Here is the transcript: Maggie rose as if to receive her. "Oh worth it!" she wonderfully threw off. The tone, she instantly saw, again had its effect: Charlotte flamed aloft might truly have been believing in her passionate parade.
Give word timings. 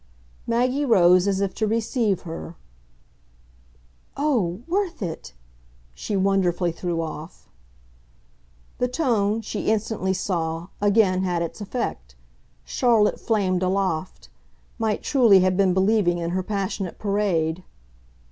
Maggie 0.47 0.83
rose 0.83 1.27
as 1.27 1.41
if 1.41 1.53
to 1.53 1.67
receive 1.67 2.23
her. 2.23 2.55
"Oh 4.17 4.63
worth 4.67 5.03
it!" 5.03 5.33
she 5.93 6.17
wonderfully 6.17 6.71
threw 6.71 7.03
off. 7.03 7.47
The 8.79 8.87
tone, 8.87 9.41
she 9.41 9.69
instantly 9.71 10.15
saw, 10.15 10.69
again 10.81 11.21
had 11.21 11.43
its 11.43 11.61
effect: 11.61 12.15
Charlotte 12.65 13.19
flamed 13.19 13.61
aloft 13.61 14.29
might 14.79 15.03
truly 15.03 15.41
have 15.41 15.55
been 15.55 15.71
believing 15.71 16.17
in 16.17 16.31
her 16.31 16.41
passionate 16.41 16.97
parade. 16.97 17.63